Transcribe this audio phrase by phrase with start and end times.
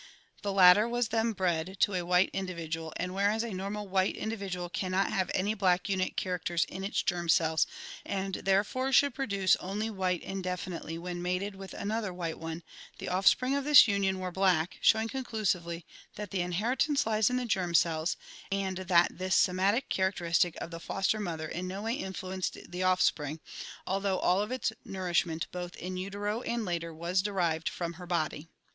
[0.41, 4.29] The latter was then bred to a white individual and whereas a normal white in
[4.29, 7.67] dividual can not have any black unit characters in its germ cells
[8.03, 12.63] and therefore should produce only white indefinitely when mated with another white one,
[12.97, 17.45] the offspring of this union were black, showing conclusively that the inheritance lies in the
[17.45, 18.17] germ cells,
[18.51, 23.39] and that this somatic characteristic of the foster mother in no way influenced the offspring,
[23.85, 28.47] although all of its nourishment both in uiero and later was derived from her body.